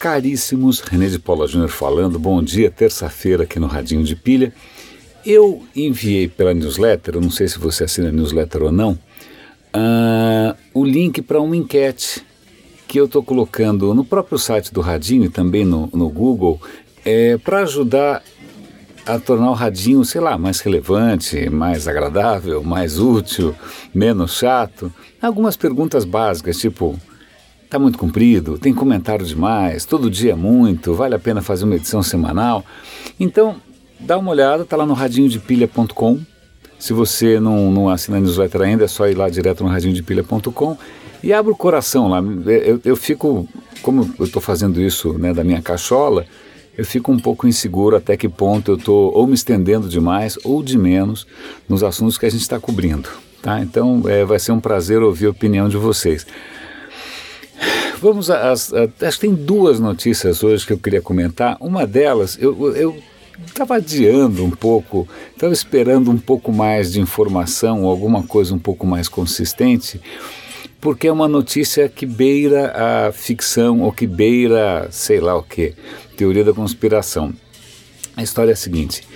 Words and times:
Caríssimos, 0.00 0.80
René 0.80 1.08
de 1.08 1.18
Paula 1.18 1.46
Júnior 1.46 1.68
falando, 1.68 2.18
bom 2.18 2.42
dia, 2.42 2.70
terça-feira 2.70 3.42
aqui 3.42 3.60
no 3.60 3.66
Radinho 3.66 4.02
de 4.02 4.16
Pilha. 4.16 4.50
Eu 5.26 5.62
enviei 5.76 6.26
pela 6.26 6.54
newsletter, 6.54 7.20
não 7.20 7.30
sei 7.30 7.46
se 7.46 7.58
você 7.58 7.84
assina 7.84 8.08
a 8.08 8.12
newsletter 8.12 8.62
ou 8.62 8.72
não, 8.72 8.92
uh, 8.92 10.56
o 10.72 10.86
link 10.86 11.20
para 11.20 11.38
uma 11.38 11.54
enquete 11.54 12.24
que 12.88 12.98
eu 12.98 13.04
estou 13.04 13.22
colocando 13.22 13.92
no 13.92 14.02
próprio 14.02 14.38
site 14.38 14.72
do 14.72 14.80
Radinho 14.80 15.26
e 15.26 15.28
também 15.28 15.66
no, 15.66 15.90
no 15.92 16.08
Google, 16.08 16.58
é, 17.04 17.36
para 17.36 17.58
ajudar 17.64 18.22
a 19.04 19.18
tornar 19.18 19.50
o 19.50 19.54
radinho, 19.54 20.02
sei 20.02 20.22
lá, 20.22 20.38
mais 20.38 20.60
relevante, 20.60 21.50
mais 21.50 21.86
agradável, 21.86 22.62
mais 22.62 22.98
útil, 22.98 23.54
menos 23.94 24.38
chato. 24.38 24.90
Algumas 25.20 25.58
perguntas 25.58 26.06
básicas, 26.06 26.56
tipo: 26.56 26.98
Está 27.70 27.78
muito 27.78 27.98
comprido, 27.98 28.58
tem 28.58 28.74
comentário 28.74 29.24
demais, 29.24 29.84
todo 29.84 30.10
dia 30.10 30.32
é 30.32 30.34
muito, 30.34 30.92
vale 30.92 31.14
a 31.14 31.20
pena 31.20 31.40
fazer 31.40 31.64
uma 31.64 31.76
edição 31.76 32.02
semanal. 32.02 32.64
Então, 33.18 33.54
dá 34.00 34.18
uma 34.18 34.32
olhada, 34.32 34.64
está 34.64 34.76
lá 34.76 34.84
no 34.84 34.92
radinhodepilha.com. 34.92 36.18
Se 36.80 36.92
você 36.92 37.38
não, 37.38 37.70
não 37.70 37.88
assina 37.88 38.16
a 38.16 38.20
newsletter 38.20 38.62
ainda, 38.62 38.86
é 38.86 38.88
só 38.88 39.06
ir 39.06 39.14
lá 39.14 39.30
direto 39.30 39.62
no 39.62 39.70
radinhodepilha.com 39.70 40.76
e 41.22 41.32
abre 41.32 41.52
o 41.52 41.54
coração 41.54 42.08
lá. 42.08 42.20
Eu, 42.44 42.80
eu 42.84 42.96
fico, 42.96 43.48
como 43.82 44.12
eu 44.18 44.24
estou 44.24 44.42
fazendo 44.42 44.80
isso 44.80 45.12
né, 45.12 45.32
da 45.32 45.44
minha 45.44 45.62
cachola, 45.62 46.26
eu 46.76 46.84
fico 46.84 47.12
um 47.12 47.20
pouco 47.20 47.46
inseguro 47.46 47.94
até 47.94 48.16
que 48.16 48.28
ponto 48.28 48.72
eu 48.72 48.76
estou 48.78 49.16
ou 49.16 49.28
me 49.28 49.34
estendendo 49.34 49.88
demais 49.88 50.36
ou 50.42 50.60
de 50.60 50.76
menos 50.76 51.24
nos 51.68 51.84
assuntos 51.84 52.18
que 52.18 52.26
a 52.26 52.30
gente 52.30 52.42
está 52.42 52.58
cobrindo. 52.58 53.08
Tá? 53.40 53.60
Então 53.60 54.02
é, 54.08 54.24
vai 54.24 54.40
ser 54.40 54.50
um 54.50 54.58
prazer 54.58 55.00
ouvir 55.04 55.26
a 55.26 55.30
opinião 55.30 55.68
de 55.68 55.76
vocês. 55.76 56.26
Vamos 58.00 58.30
às. 58.30 58.72
Acho 58.72 59.20
que 59.20 59.26
tem 59.26 59.34
duas 59.34 59.78
notícias 59.78 60.42
hoje 60.42 60.66
que 60.66 60.72
eu 60.72 60.78
queria 60.78 61.02
comentar. 61.02 61.58
Uma 61.60 61.86
delas, 61.86 62.38
eu 62.40 62.96
estava 63.46 63.76
adiando 63.76 64.42
um 64.42 64.50
pouco, 64.50 65.06
estava 65.34 65.52
esperando 65.52 66.10
um 66.10 66.16
pouco 66.16 66.50
mais 66.50 66.92
de 66.92 67.00
informação, 67.00 67.84
alguma 67.84 68.22
coisa 68.22 68.54
um 68.54 68.58
pouco 68.58 68.86
mais 68.86 69.06
consistente, 69.06 70.00
porque 70.80 71.08
é 71.08 71.12
uma 71.12 71.28
notícia 71.28 71.90
que 71.90 72.06
beira 72.06 72.72
a 72.74 73.12
ficção 73.12 73.82
ou 73.82 73.92
que 73.92 74.06
beira, 74.06 74.88
sei 74.90 75.20
lá 75.20 75.36
o 75.36 75.42
que, 75.42 75.74
teoria 76.16 76.44
da 76.44 76.54
conspiração. 76.54 77.34
A 78.16 78.22
história 78.22 78.52
é 78.52 78.54
a 78.54 78.56
seguinte: 78.56 79.06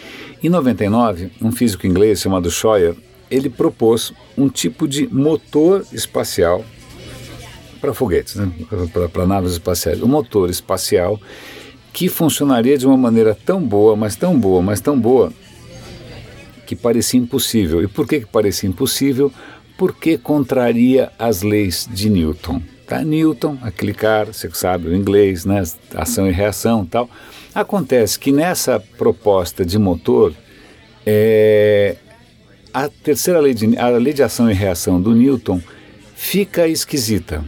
em 0.42 0.50
99, 0.50 1.30
um 1.41 1.50
físico 1.50 1.86
inglês 1.86 2.20
chamado 2.20 2.50
Scheuer, 2.50 2.94
ele 3.30 3.48
propôs 3.48 4.12
um 4.36 4.50
tipo 4.50 4.86
de 4.86 5.08
motor 5.08 5.86
espacial 5.91 6.62
para 7.84 7.92
foguetes, 7.92 8.36
né? 8.36 8.50
para 9.12 9.27
naves 9.27 9.52
espaciais. 9.52 10.02
Um 10.02 10.08
motor 10.08 10.48
espacial 10.48 11.20
que 11.92 12.08
funcionaria 12.08 12.78
de 12.78 12.86
uma 12.86 12.96
maneira 12.96 13.36
tão 13.44 13.60
boa, 13.60 13.94
mas 13.94 14.16
tão 14.16 14.38
boa, 14.38 14.62
mas 14.62 14.80
tão 14.80 14.98
boa, 14.98 15.30
que 16.66 16.74
parecia 16.74 17.20
impossível. 17.20 17.82
E 17.82 17.86
por 17.86 18.08
que, 18.08 18.20
que 18.20 18.26
parecia 18.26 18.68
impossível? 18.68 19.30
Porque 19.76 20.16
contraria 20.16 21.12
as 21.18 21.42
leis 21.42 21.86
de 21.92 22.08
Newton. 22.08 22.62
Tá? 22.86 23.02
Newton, 23.02 23.58
aquele 23.60 23.92
cara, 23.92 24.32
você 24.32 24.48
sabe 24.54 24.88
o 24.88 24.96
inglês, 24.96 25.44
né? 25.44 25.62
ação 25.94 26.26
e 26.26 26.32
reação 26.32 26.86
tal. 26.86 27.08
Acontece 27.54 28.19
que 28.19 28.32
nessa 28.32 28.80
proposta 28.80 29.62
de 29.64 29.78
motor, 29.78 30.32
é, 31.04 31.96
a 32.72 32.88
terceira 32.88 33.41
lei 33.41 33.52
de, 33.52 33.76
a 33.76 33.88
lei 33.91 34.14
de 34.14 34.22
ação 34.22 34.50
e 34.50 34.54
reação 34.54 35.00
do 35.00 35.14
Newton 35.14 35.60
fica 36.14 36.66
esquisita. 36.66 37.44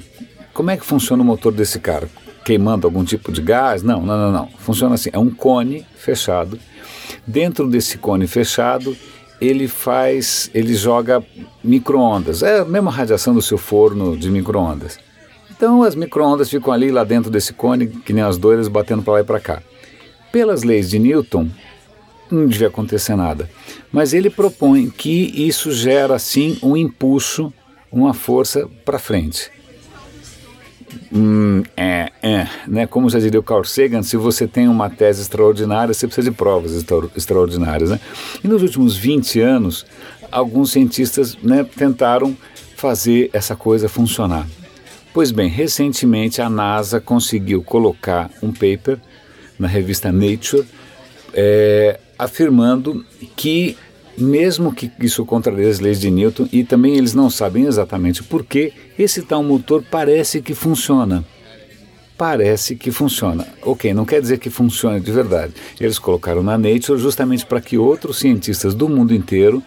Como 0.56 0.70
é 0.70 0.76
que 0.78 0.86
funciona 0.86 1.22
o 1.22 1.26
motor 1.26 1.52
desse 1.52 1.78
carro? 1.78 2.08
Queimando 2.42 2.86
algum 2.86 3.04
tipo 3.04 3.30
de 3.30 3.42
gás? 3.42 3.82
Não, 3.82 4.00
não, 4.00 4.16
não, 4.16 4.32
não. 4.32 4.48
Funciona 4.56 4.94
assim: 4.94 5.10
é 5.12 5.18
um 5.18 5.28
cone 5.28 5.84
fechado. 5.98 6.58
Dentro 7.26 7.68
desse 7.68 7.98
cone 7.98 8.26
fechado, 8.26 8.96
ele 9.38 9.68
faz, 9.68 10.50
ele 10.54 10.74
joga 10.74 11.22
microondas. 11.62 12.42
É 12.42 12.60
a 12.60 12.64
mesma 12.64 12.90
radiação 12.90 13.34
do 13.34 13.42
seu 13.42 13.58
forno 13.58 14.16
de 14.16 14.30
microondas. 14.30 14.98
Então 15.54 15.82
as 15.82 15.94
microondas 15.94 16.48
ficam 16.48 16.72
ali 16.72 16.90
lá 16.90 17.04
dentro 17.04 17.30
desse 17.30 17.52
cone, 17.52 17.88
que 17.88 18.14
nem 18.14 18.24
as 18.24 18.38
doidas 18.38 18.66
batendo 18.66 19.02
para 19.02 19.12
lá 19.12 19.20
e 19.20 19.24
para 19.24 19.38
cá. 19.38 19.62
Pelas 20.32 20.62
leis 20.62 20.88
de 20.88 20.98
Newton, 20.98 21.50
não 22.30 22.46
devia 22.46 22.68
acontecer 22.68 23.14
nada. 23.14 23.50
Mas 23.92 24.14
ele 24.14 24.30
propõe 24.30 24.88
que 24.88 25.46
isso 25.46 25.70
gera 25.70 26.18
sim 26.18 26.58
um 26.62 26.74
impulso, 26.74 27.52
uma 27.92 28.14
força 28.14 28.66
para 28.86 28.98
frente. 28.98 29.54
Hum, 31.12 31.62
é, 31.76 32.10
é, 32.22 32.46
né? 32.66 32.86
Como 32.86 33.10
já 33.10 33.18
diria 33.18 33.40
o 33.40 33.42
Carl 33.42 33.64
Sagan, 33.64 34.02
se 34.02 34.16
você 34.16 34.46
tem 34.46 34.68
uma 34.68 34.88
tese 34.88 35.22
extraordinária, 35.22 35.92
você 35.92 36.06
precisa 36.06 36.30
de 36.30 36.36
provas 36.36 36.74
extra 36.74 37.08
extraordinárias, 37.16 37.90
né? 37.90 38.00
E 38.42 38.48
nos 38.48 38.62
últimos 38.62 38.96
20 38.96 39.40
anos, 39.40 39.84
alguns 40.30 40.72
cientistas 40.72 41.36
né, 41.42 41.64
tentaram 41.76 42.36
fazer 42.76 43.30
essa 43.32 43.56
coisa 43.56 43.88
funcionar. 43.88 44.46
Pois 45.12 45.30
bem, 45.30 45.48
recentemente 45.48 46.42
a 46.42 46.50
NASA 46.50 47.00
conseguiu 47.00 47.62
colocar 47.62 48.30
um 48.42 48.52
paper 48.52 48.98
na 49.58 49.66
revista 49.66 50.12
Nature 50.12 50.66
é, 51.32 51.98
afirmando 52.18 53.04
que 53.34 53.76
mesmo 54.18 54.72
que 54.74 54.90
isso 55.00 55.24
contraria 55.24 55.68
as 55.68 55.80
leis 55.80 56.00
de 56.00 56.10
Newton, 56.10 56.48
e 56.52 56.64
também 56.64 56.96
eles 56.96 57.14
não 57.14 57.28
sabem 57.28 57.66
exatamente 57.66 58.22
por 58.22 58.44
que, 58.44 58.72
esse 58.98 59.22
tal 59.22 59.42
motor 59.42 59.84
parece 59.90 60.40
que 60.40 60.54
funciona. 60.54 61.24
Parece 62.16 62.76
que 62.76 62.90
funciona. 62.90 63.46
Ok, 63.62 63.92
não 63.92 64.06
quer 64.06 64.22
dizer 64.22 64.38
que 64.38 64.48
funcione 64.48 65.00
de 65.00 65.12
verdade. 65.12 65.52
Eles 65.78 65.98
colocaram 65.98 66.42
na 66.42 66.56
Nature 66.56 66.98
justamente 66.98 67.44
para 67.44 67.60
que 67.60 67.76
outros 67.76 68.18
cientistas 68.18 68.74
do 68.74 68.88
mundo 68.88 69.14
inteiro 69.14 69.62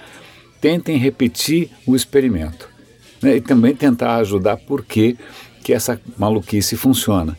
tentem 0.59 0.97
repetir 0.97 1.69
o 1.85 1.95
experimento. 1.95 2.67
Né? 3.21 3.35
E 3.35 3.41
também 3.41 3.75
tentar 3.75 4.15
ajudar 4.17 4.57
por 4.57 4.83
que 4.83 5.15
essa 5.67 6.01
maluquice 6.17 6.75
funciona. 6.75 7.38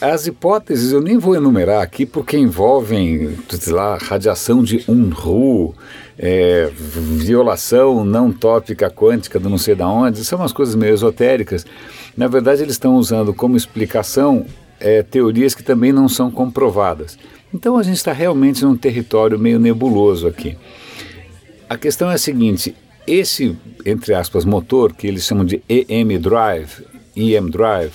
As 0.00 0.26
hipóteses 0.26 0.92
eu 0.92 1.00
nem 1.00 1.18
vou 1.18 1.34
enumerar 1.34 1.82
aqui 1.82 2.04
porque 2.04 2.36
envolvem 2.36 3.36
lá, 3.68 3.96
radiação 3.96 4.62
de 4.62 4.84
Unruh, 4.88 5.72
é, 6.18 6.70
violação 6.74 8.04
não 8.04 8.32
tópica 8.32 8.90
quântica 8.90 9.38
do 9.38 9.48
não 9.48 9.58
sei 9.58 9.74
da 9.74 9.88
onde, 9.88 10.24
são 10.24 10.38
umas 10.38 10.52
coisas 10.52 10.74
meio 10.74 10.94
esotéricas. 10.94 11.64
Na 12.16 12.28
verdade, 12.28 12.62
eles 12.62 12.74
estão 12.74 12.96
usando 12.96 13.32
como 13.32 13.56
explicação 13.56 14.46
é, 14.80 15.02
teorias 15.02 15.54
que 15.54 15.62
também 15.62 15.92
não 15.92 16.08
são 16.08 16.30
comprovadas. 16.30 17.18
Então 17.52 17.78
a 17.78 17.82
gente 17.82 17.96
está 17.96 18.12
realmente 18.12 18.64
num 18.64 18.76
território 18.76 19.38
meio 19.38 19.58
nebuloso 19.58 20.26
aqui. 20.26 20.56
A 21.68 21.76
questão 21.76 22.10
é 22.10 22.14
a 22.14 22.18
seguinte: 22.18 22.74
esse, 23.06 23.56
entre 23.86 24.12
aspas, 24.12 24.44
motor, 24.44 24.92
que 24.92 25.06
eles 25.06 25.24
chamam 25.24 25.44
de 25.44 25.62
EM 25.68 26.18
Drive, 26.18 26.84
EM 27.16 27.48
Drive, 27.48 27.92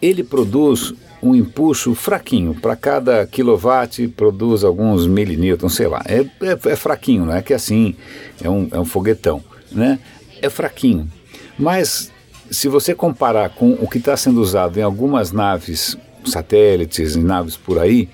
ele 0.00 0.22
produz 0.22 0.94
um 1.22 1.34
impulso 1.34 1.94
fraquinho. 1.94 2.54
Para 2.54 2.76
cada 2.76 3.26
quilowatt 3.26 4.06
produz 4.08 4.64
alguns 4.64 5.06
milinewtons, 5.06 5.74
sei 5.74 5.88
lá. 5.88 6.02
É, 6.06 6.20
é, 6.20 6.72
é, 6.72 6.76
fraquinho, 6.76 7.26
não 7.26 7.34
é 7.34 7.42
que 7.42 7.52
assim 7.52 7.94
é 8.42 8.48
um, 8.48 8.68
é 8.70 8.78
um 8.78 8.84
foguetão, 8.84 9.42
né? 9.70 9.98
É 10.40 10.48
fraquinho. 10.48 11.10
Mas 11.58 12.12
se 12.50 12.68
você 12.68 12.94
comparar 12.94 13.50
com 13.50 13.72
o 13.72 13.88
que 13.88 13.98
está 13.98 14.16
sendo 14.16 14.40
usado 14.40 14.78
em 14.78 14.82
algumas 14.82 15.32
naves, 15.32 15.96
satélites, 16.24 17.16
naves 17.16 17.56
por 17.56 17.78
aí, 17.78 18.08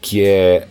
que 0.00 0.22
é 0.22 0.68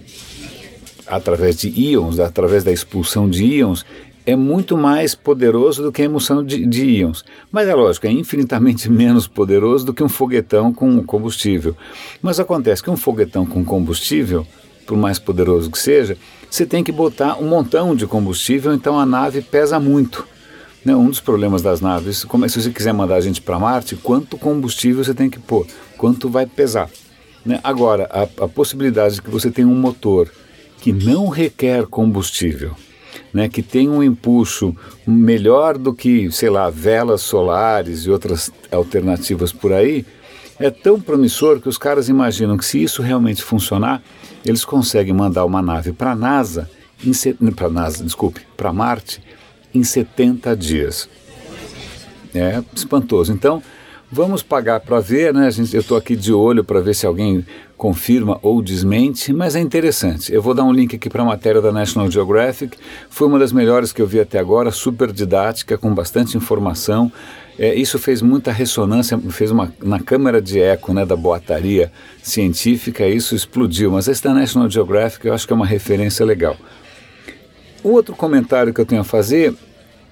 através 1.05 1.57
de 1.57 1.69
íons, 1.69 2.19
através 2.19 2.63
da 2.63 2.71
expulsão 2.71 3.29
de 3.29 3.43
íons, 3.43 3.85
é 4.25 4.35
muito 4.35 4.77
mais 4.77 5.15
poderoso 5.15 5.83
do 5.83 5.91
que 5.91 6.01
a 6.01 6.05
emissão 6.05 6.43
de, 6.43 6.65
de 6.65 6.85
íons. 6.85 7.23
Mas 7.51 7.67
é 7.67 7.75
lógico, 7.75 8.07
é 8.07 8.11
infinitamente 8.11 8.89
menos 8.91 9.27
poderoso 9.27 9.85
do 9.85 9.93
que 9.93 10.03
um 10.03 10.09
foguetão 10.09 10.73
com 10.73 11.03
combustível. 11.03 11.75
Mas 12.21 12.39
acontece 12.39 12.81
que 12.81 12.89
um 12.89 12.97
foguetão 12.97 13.45
com 13.45 13.63
combustível, 13.63 14.47
por 14.85 14.97
mais 14.97 15.19
poderoso 15.19 15.71
que 15.71 15.79
seja, 15.79 16.17
você 16.49 16.65
tem 16.65 16.83
que 16.83 16.91
botar 16.91 17.37
um 17.41 17.47
montão 17.47 17.95
de 17.95 18.05
combustível, 18.05 18.73
então 18.73 18.99
a 18.99 19.05
nave 19.05 19.41
pesa 19.41 19.79
muito. 19.79 20.27
Né? 20.85 20.95
Um 20.95 21.09
dos 21.09 21.19
problemas 21.19 21.61
das 21.61 21.81
naves, 21.81 22.23
como 22.23 22.45
é, 22.45 22.47
se 22.47 22.61
você 22.61 22.69
quiser 22.69 22.93
mandar 22.93 23.15
a 23.15 23.21
gente 23.21 23.41
para 23.41 23.57
Marte, 23.57 23.95
quanto 23.95 24.37
combustível 24.37 25.03
você 25.03 25.13
tem 25.13 25.29
que 25.29 25.39
pôr, 25.39 25.65
quanto 25.97 26.29
vai 26.29 26.45
pesar. 26.45 26.89
Né? 27.45 27.59
Agora, 27.63 28.09
a, 28.11 28.43
a 28.43 28.47
possibilidade 28.47 29.15
de 29.15 29.21
que 29.21 29.29
você 29.29 29.49
tenha 29.49 29.67
um 29.67 29.75
motor 29.75 30.29
que 30.79 30.91
não 30.91 31.29
requer 31.29 31.85
combustível, 31.87 32.75
né, 33.33 33.49
que 33.49 33.63
tem 33.63 33.89
um 33.89 34.03
impulso 34.03 34.75
melhor 35.07 35.77
do 35.77 35.93
que, 35.93 36.31
sei 36.31 36.49
lá, 36.49 36.69
velas 36.69 37.21
solares 37.21 38.05
e 38.05 38.11
outras 38.11 38.51
alternativas 38.71 39.51
por 39.51 39.73
aí, 39.73 40.05
é 40.59 40.69
tão 40.69 41.01
promissor 41.01 41.59
que 41.59 41.67
os 41.67 41.77
caras 41.77 42.09
imaginam 42.09 42.57
que 42.57 42.65
se 42.65 42.81
isso 42.81 43.01
realmente 43.01 43.41
funcionar, 43.41 44.03
eles 44.45 44.63
conseguem 44.63 45.13
mandar 45.13 45.45
uma 45.45 45.61
nave 45.61 45.91
para 45.91 46.11
a 46.11 46.15
NASA, 46.15 46.69
para 47.55 47.69
NASA, 47.69 48.03
desculpe, 48.03 48.41
para 48.55 48.71
Marte, 48.71 49.21
em 49.73 49.83
70 49.83 50.55
dias. 50.55 51.09
É 52.33 52.63
espantoso. 52.75 53.31
Então, 53.31 53.61
Vamos 54.15 54.43
pagar 54.43 54.79
para 54.79 54.99
ver, 54.99 55.33
né? 55.33 55.49
Eu 55.73 55.79
estou 55.79 55.97
aqui 55.97 56.15
de 56.15 56.31
olho 56.31 56.63
para 56.63 56.79
ver 56.79 56.93
se 56.93 57.03
alguém 57.03 57.43
confirma 57.75 58.37
ou 58.43 58.61
desmente, 58.61 59.33
mas 59.33 59.55
é 59.55 59.59
interessante. 59.59 60.31
Eu 60.31 60.39
vou 60.39 60.53
dar 60.53 60.63
um 60.65 60.71
link 60.71 60.95
aqui 60.95 61.09
para 61.09 61.23
a 61.23 61.25
matéria 61.25 61.59
da 61.59 61.71
National 61.71 62.11
Geographic. 62.11 62.77
Foi 63.09 63.27
uma 63.27 63.39
das 63.39 63.51
melhores 63.51 63.91
que 63.91 63.99
eu 63.99 64.05
vi 64.05 64.19
até 64.19 64.37
agora, 64.37 64.69
super 64.69 65.11
didática, 65.11 65.79
com 65.79 65.91
bastante 65.95 66.37
informação. 66.37 67.11
É, 67.57 67.73
isso 67.73 67.97
fez 67.97 68.21
muita 68.21 68.51
ressonância, 68.51 69.17
fez 69.31 69.49
uma 69.49 69.73
na 69.81 69.99
câmara 69.99 70.39
de 70.39 70.59
eco 70.59 70.93
né, 70.93 71.07
da 71.07 71.15
boataria 71.15 71.91
científica, 72.21 73.07
isso 73.07 73.33
explodiu. 73.33 73.89
Mas 73.93 74.07
esse 74.07 74.23
da 74.23 74.31
National 74.31 74.69
Geographic 74.69 75.25
eu 75.25 75.33
acho 75.33 75.47
que 75.47 75.53
é 75.53 75.55
uma 75.55 75.65
referência 75.65 76.23
legal. 76.23 76.55
O 77.83 77.89
outro 77.89 78.15
comentário 78.15 78.71
que 78.71 78.79
eu 78.79 78.85
tenho 78.85 79.01
a 79.01 79.03
fazer 79.03 79.55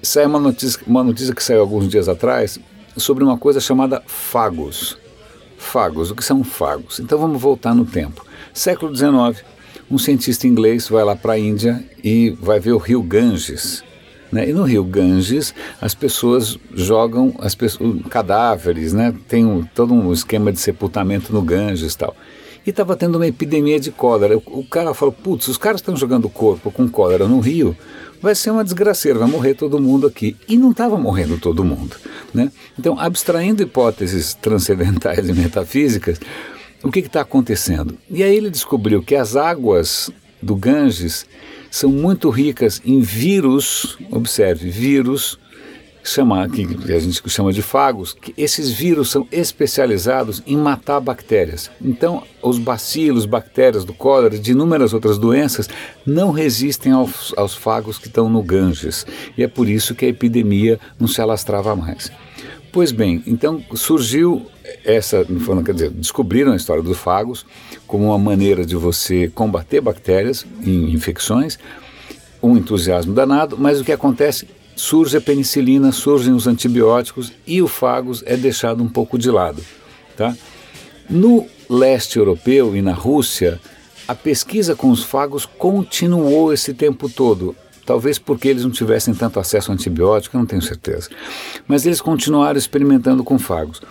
sai 0.02 0.26
uma 0.26 0.40
notícia, 0.40 0.82
uma 0.88 1.04
notícia 1.04 1.36
que 1.36 1.44
saiu 1.44 1.62
alguns 1.62 1.88
dias 1.88 2.10
atrás 2.10 2.60
sobre 2.98 3.24
uma 3.24 3.38
coisa 3.38 3.60
chamada 3.60 4.02
fagos. 4.06 4.98
Fagos, 5.58 6.12
o 6.12 6.16
que 6.16 6.24
são 6.24 6.44
fagos? 6.44 7.00
Então 7.00 7.20
vamos 7.20 7.42
voltar 7.42 7.76
no 7.76 7.86
tempo. 7.86 8.26
Século 8.54 8.96
XIX, 8.96 9.44
um 9.90 9.98
cientista 9.98 10.48
inglês 10.48 10.88
vai 10.88 11.04
lá 11.04 11.16
para 11.16 11.34
a 11.34 11.40
Índia 11.40 11.84
e 12.04 12.32
vai 12.42 12.60
ver 12.60 12.72
o 12.72 12.78
rio 12.78 13.02
Ganges. 13.04 13.84
Né? 14.32 14.50
E 14.50 14.54
no 14.54 14.64
rio 14.64 14.84
Ganges 14.84 15.54
as 15.80 15.94
pessoas 15.94 16.58
jogam 16.74 17.36
as 17.40 17.54
pessoas, 17.54 18.02
cadáveres, 18.10 18.94
né? 18.94 19.14
tem 19.28 19.46
um, 19.46 19.64
todo 19.64 19.94
um 19.94 20.12
esquema 20.12 20.52
de 20.52 20.60
sepultamento 20.60 21.34
no 21.34 21.42
Ganges 21.42 21.94
e 21.94 21.98
tal. 21.98 22.16
E 22.66 22.70
estava 22.70 22.96
tendo 22.96 23.16
uma 23.16 23.28
epidemia 23.28 23.80
de 23.80 23.92
cólera. 23.92 24.38
O, 24.38 24.64
cara 24.64 24.94
falou: 24.94 25.12
putz, 25.12 25.48
os 25.48 25.58
caras 25.58 25.82
estão 25.82 25.96
jogando 25.98 26.30
corpo 26.30 26.72
com 26.72 26.88
cólera 26.88 27.28
no 27.28 27.40
rio, 27.40 27.76
vai 28.22 28.36
ser 28.36 28.52
uma 28.52 28.64
desgraceira, 28.64 29.18
vai 29.18 29.28
morrer 29.28 29.56
todo 29.56 29.82
mundo 29.82 30.06
aqui. 30.06 30.38
E 30.48 30.56
não 30.56 30.72
estava 30.72 30.98
morrendo 30.98 31.40
todo 31.40 31.64
mundo. 31.64 31.96
Né? 32.34 32.52
Então, 32.80 33.00
abstraindo 33.00 33.62
hipóteses 33.62 34.34
transcendentais 34.34 35.28
e 35.28 35.34
metafísicas, 35.34 36.20
o 36.84 36.90
que 36.90 37.00
está 37.00 37.22
acontecendo? 37.22 37.98
E 38.10 38.24
aí 38.24 38.36
ele 38.36 38.50
descobriu 38.50 39.04
que 39.04 39.16
as 39.16 39.36
águas 39.36 40.10
do 40.42 40.56
Ganges 40.56 41.26
são 41.70 41.90
muito 41.90 42.30
ricas 42.30 42.82
em 42.84 43.02
vírus, 43.02 43.98
observe, 44.10 44.70
vírus 44.70 45.38
chama, 46.04 46.48
que 46.50 46.64
a 46.94 47.00
gente 47.00 47.22
chama 47.30 47.54
de 47.54 47.62
fagos, 47.62 48.14
que 48.14 48.34
esses 48.38 48.72
vírus 48.72 49.10
são 49.10 49.28
especializados 49.32 50.42
em 50.46 50.58
matar 50.58 51.00
bactérias. 51.00 51.70
Então, 51.82 52.24
os 52.42 52.58
bacilos, 52.58 53.26
bactérias 53.26 53.86
do 53.86 53.94
cólera, 53.94 54.38
de 54.38 54.52
inúmeras 54.52 54.94
outras 54.94 55.18
doenças, 55.18 55.70
não 56.06 56.32
resistem 56.32 56.92
aos, 56.92 57.34
aos 57.38 57.54
fagos 57.54 57.98
que 57.98 58.08
estão 58.08 58.30
no 58.30 58.42
Ganges. 58.42 59.06
E 59.38 59.44
é 59.44 59.48
por 59.48 59.70
isso 59.70 59.96
que 59.96 60.06
a 60.06 60.10
epidemia 60.10 60.80
não 61.00 61.08
se 61.08 61.22
alastrava 61.22 61.76
mais. 61.76 62.12
Pois 62.72 62.92
bem, 62.92 63.22
então 63.28 63.62
surgiu 63.76 64.46
essa, 64.86 65.26
quer 65.66 65.74
dizer, 65.74 65.90
descobriram 65.90 66.54
a 66.54 66.56
história 66.56 66.82
dos 66.82 66.98
fagos 66.98 67.46
como 67.86 68.06
uma 68.06 68.18
maneira 68.18 68.66
de 68.66 68.78
você 68.78 69.28
combater 69.28 69.82
bactérias 69.82 70.46
em 70.64 70.94
infecções, 70.94 71.60
um 72.42 72.56
entusiasmo 72.56 73.14
danado, 73.14 73.58
mas 73.60 73.82
o 73.82 73.84
que 73.84 73.92
acontece 73.92 74.48
surge 74.82 75.16
a 75.16 75.22
penicilina, 75.22 75.92
surgem 75.92 76.34
os 76.34 76.48
antibióticos 76.48 77.32
e 77.46 77.62
o 77.62 77.68
fagos 77.68 78.24
é 78.26 78.36
deixado 78.36 78.82
um 78.82 78.90
pouco 78.90 79.16
de 79.16 79.30
lado. 79.30 79.64
Tá? 80.18 80.36
No 81.08 81.46
leste 81.70 82.18
europeu 82.18 82.76
e 82.76 82.82
na 82.82 82.92
Rússia, 82.92 83.60
a 84.08 84.16
pesquisa 84.16 84.76
com 84.76 84.90
os 84.90 85.04
fagos 85.04 85.46
continuou 85.46 86.52
esse 86.52 86.74
tempo 86.74 87.08
todo. 87.08 87.56
Talvez 87.86 88.18
porque 88.18 88.48
eles 88.48 88.64
não 88.64 88.72
tivessem 88.72 89.14
tanto 89.14 89.40
acesso 89.40 89.72
a 89.72 89.76
antibiótico, 89.76 90.36
não 90.36 90.48
tenho 90.48 90.64
certeza. 90.64 91.10
Mas 91.68 91.86
eles 91.86 92.02
continuaram 92.02 92.58
experimentando 92.58 93.24
com 93.24 93.38
fagos. 93.38 93.82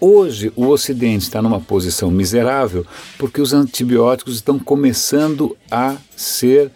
Hoje, 0.00 0.50
o 0.56 0.68
Ocidente 0.68 1.24
está 1.24 1.42
numa 1.42 1.60
posição 1.60 2.10
miserável 2.10 2.86
porque 3.18 3.42
os 3.42 3.52
antibióticos 3.52 4.36
estão 4.36 4.58
começando 4.58 5.54
a 5.70 5.96
ser 6.16 6.70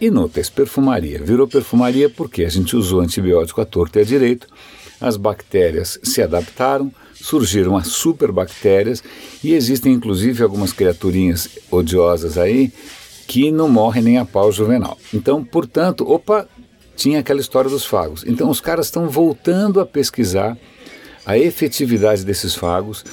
inúteis. 0.00 0.48
Perfumaria. 0.50 1.22
Virou 1.22 1.46
perfumaria 1.46 2.08
porque 2.08 2.44
a 2.44 2.48
gente 2.48 2.76
usou 2.76 3.00
antibiótico 3.00 3.60
à 3.60 3.64
torta 3.64 3.98
e 3.98 4.02
à 4.02 4.04
direito, 4.04 4.46
as 5.00 5.16
bactérias 5.16 5.98
se 6.02 6.22
adaptaram, 6.22 6.92
surgiram 7.14 7.76
as 7.76 7.88
superbactérias 7.88 9.02
e 9.42 9.52
existem 9.54 9.92
inclusive 9.92 10.42
algumas 10.42 10.72
criaturinhas 10.72 11.48
odiosas 11.70 12.38
aí 12.38 12.72
que 13.26 13.50
não 13.50 13.68
morrem 13.68 14.02
nem 14.02 14.18
a 14.18 14.24
pau 14.24 14.52
juvenal. 14.52 14.96
Então, 15.12 15.44
portanto, 15.44 16.08
opa, 16.08 16.48
tinha 16.94 17.18
aquela 17.18 17.40
história 17.40 17.68
dos 17.68 17.84
fagos. 17.84 18.24
Então, 18.26 18.48
os 18.48 18.60
caras 18.60 18.86
estão 18.86 19.08
voltando 19.08 19.80
a 19.80 19.86
pesquisar 19.86 20.56
a 21.26 21.36
efetividade 21.36 22.24
desses 22.24 22.54
fagos 22.54 23.04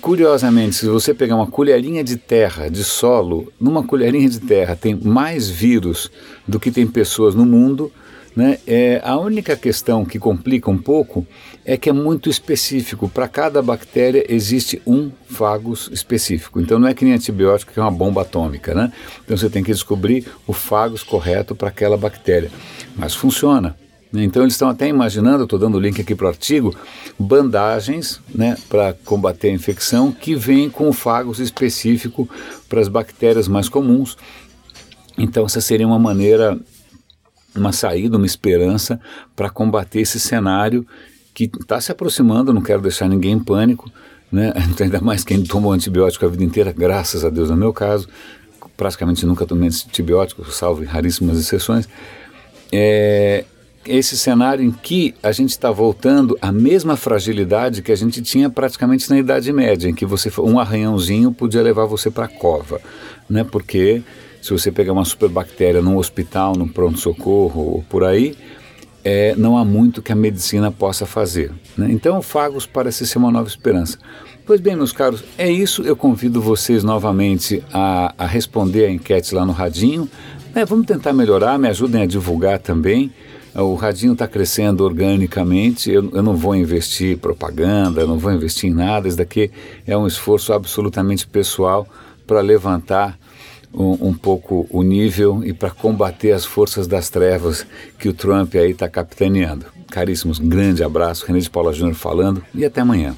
Curiosamente, 0.00 0.76
se 0.76 0.86
você 0.86 1.12
pegar 1.12 1.36
uma 1.36 1.46
colherinha 1.46 2.02
de 2.02 2.16
terra, 2.16 2.68
de 2.68 2.82
solo, 2.82 3.52
numa 3.60 3.84
colherinha 3.84 4.28
de 4.28 4.40
terra 4.40 4.74
tem 4.74 4.94
mais 4.94 5.48
vírus 5.48 6.10
do 6.48 6.58
que 6.58 6.70
tem 6.70 6.86
pessoas 6.86 7.34
no 7.34 7.44
mundo, 7.44 7.92
né? 8.34 8.58
É, 8.66 9.00
a 9.04 9.18
única 9.18 9.54
questão 9.54 10.04
que 10.04 10.18
complica 10.18 10.70
um 10.70 10.78
pouco 10.78 11.26
é 11.64 11.76
que 11.76 11.90
é 11.90 11.92
muito 11.92 12.30
específico. 12.30 13.08
Para 13.08 13.28
cada 13.28 13.60
bactéria 13.60 14.24
existe 14.28 14.80
um 14.86 15.10
fagus 15.26 15.90
específico. 15.92 16.58
Então 16.58 16.78
não 16.78 16.88
é 16.88 16.94
que 16.94 17.04
nem 17.04 17.12
antibiótico 17.12 17.72
que 17.72 17.78
é 17.78 17.82
uma 17.82 17.90
bomba 17.90 18.22
atômica. 18.22 18.74
Né? 18.74 18.90
Então 19.22 19.36
você 19.36 19.50
tem 19.50 19.62
que 19.62 19.70
descobrir 19.70 20.26
o 20.46 20.52
fagus 20.52 21.02
correto 21.02 21.54
para 21.54 21.68
aquela 21.68 21.96
bactéria. 21.96 22.50
Mas 22.96 23.14
funciona. 23.14 23.76
Então 24.14 24.42
eles 24.42 24.54
estão 24.54 24.68
até 24.68 24.86
imaginando, 24.88 25.44
estou 25.44 25.58
dando 25.58 25.76
o 25.76 25.80
link 25.80 26.00
aqui 26.00 26.14
para 26.14 26.26
o 26.26 26.28
artigo, 26.28 26.74
bandagens 27.18 28.20
né, 28.34 28.58
para 28.68 28.94
combater 29.04 29.48
a 29.48 29.52
infecção 29.52 30.12
que 30.12 30.34
vêm 30.34 30.68
com 30.68 30.88
o 30.88 30.92
fagos 30.92 31.38
específico 31.38 32.28
para 32.68 32.80
as 32.80 32.88
bactérias 32.88 33.48
mais 33.48 33.68
comuns. 33.68 34.16
Então 35.16 35.46
essa 35.46 35.60
seria 35.62 35.86
uma 35.86 35.98
maneira, 35.98 36.58
uma 37.56 37.72
saída, 37.72 38.18
uma 38.18 38.26
esperança 38.26 39.00
para 39.34 39.48
combater 39.48 40.00
esse 40.00 40.20
cenário 40.20 40.86
que 41.34 41.44
está 41.44 41.80
se 41.80 41.90
aproximando, 41.90 42.52
não 42.52 42.60
quero 42.60 42.82
deixar 42.82 43.08
ninguém 43.08 43.32
em 43.32 43.38
pânico, 43.42 43.90
né? 44.30 44.52
ainda 44.78 45.00
mais 45.00 45.24
quem 45.24 45.42
tomou 45.42 45.72
antibiótico 45.72 46.26
a 46.26 46.28
vida 46.28 46.44
inteira, 46.44 46.72
graças 46.72 47.24
a 47.24 47.30
Deus 47.30 47.48
no 47.48 47.56
meu 47.56 47.72
caso, 47.72 48.06
praticamente 48.76 49.24
nunca 49.24 49.46
tomei 49.46 49.68
antibiótico, 49.68 50.44
salvo 50.50 50.82
em 50.82 50.86
raríssimas 50.86 51.38
exceções. 51.38 51.88
É, 52.70 53.44
esse 53.84 54.16
cenário 54.16 54.64
em 54.64 54.70
que 54.70 55.14
a 55.22 55.32
gente 55.32 55.50
está 55.50 55.70
voltando 55.70 56.36
à 56.40 56.52
mesma 56.52 56.96
fragilidade 56.96 57.82
que 57.82 57.92
a 57.92 57.96
gente 57.96 58.22
tinha 58.22 58.48
praticamente 58.48 59.08
na 59.10 59.18
Idade 59.18 59.52
Média, 59.52 59.88
em 59.88 59.94
que 59.94 60.06
você 60.06 60.30
um 60.40 60.58
arranhãozinho 60.58 61.32
podia 61.32 61.62
levar 61.62 61.86
você 61.86 62.10
para 62.10 62.26
a 62.26 62.28
cova, 62.28 62.80
né? 63.28 63.44
Porque 63.44 64.02
se 64.40 64.50
você 64.50 64.72
pegar 64.72 64.92
uma 64.92 65.04
superbactéria 65.04 65.80
num 65.80 65.96
hospital, 65.96 66.56
num 66.56 66.68
pronto-socorro 66.68 67.60
ou 67.60 67.84
por 67.88 68.04
aí, 68.04 68.36
é, 69.04 69.34
não 69.36 69.56
há 69.56 69.64
muito 69.64 70.02
que 70.02 70.12
a 70.12 70.16
medicina 70.16 70.70
possa 70.70 71.06
fazer. 71.06 71.50
Né? 71.76 71.88
Então, 71.90 72.18
o 72.18 72.22
Fagos 72.22 72.66
parece 72.66 73.06
ser 73.06 73.18
uma 73.18 73.30
nova 73.30 73.48
esperança. 73.48 73.98
Pois 74.44 74.60
bem, 74.60 74.74
meus 74.74 74.92
caros, 74.92 75.24
é 75.38 75.50
isso. 75.50 75.82
Eu 75.82 75.96
convido 75.96 76.40
vocês 76.40 76.82
novamente 76.82 77.62
a, 77.72 78.14
a 78.18 78.26
responder 78.26 78.86
a 78.86 78.90
enquete 78.90 79.34
lá 79.34 79.44
no 79.44 79.52
Radinho. 79.52 80.08
É, 80.54 80.64
vamos 80.64 80.86
tentar 80.86 81.12
melhorar, 81.12 81.58
me 81.58 81.68
ajudem 81.68 82.02
a 82.02 82.06
divulgar 82.06 82.58
também. 82.58 83.12
O 83.54 83.74
radinho 83.74 84.14
está 84.14 84.26
crescendo 84.26 84.82
organicamente, 84.82 85.90
eu, 85.90 86.10
eu, 86.14 86.22
não 86.22 86.34
vou 86.34 86.54
investir 86.54 87.18
propaganda, 87.18 88.06
não 88.06 88.18
vou 88.18 88.32
investir 88.32 88.70
em 88.70 88.74
nada, 88.74 89.06
isso 89.06 89.16
daqui 89.16 89.50
é 89.86 89.96
um 89.96 90.06
esforço 90.06 90.54
absolutamente 90.54 91.26
pessoal 91.26 91.86
para 92.26 92.40
levantar 92.40 93.18
um, 93.74 94.08
um, 94.08 94.14
pouco 94.14 94.66
o 94.70 94.82
nível 94.82 95.42
e 95.44 95.52
para 95.52 95.70
combater 95.70 96.32
as 96.32 96.46
forças 96.46 96.86
das 96.86 97.10
trevas 97.10 97.66
que 97.98 98.08
o 98.08 98.14
Trump 98.14 98.54
aí 98.54 98.70
está 98.70 98.88
capitaneando. 98.88 99.66
Caríssimos, 99.90 100.38
grande 100.38 100.82
abraço, 100.82 101.26
René 101.26 101.40
de 101.40 101.50
Paula 101.50 101.74
Júnior 101.74 101.94
falando 101.94 102.42
e 102.54 102.64
até 102.64 102.80
amanhã. 102.80 103.14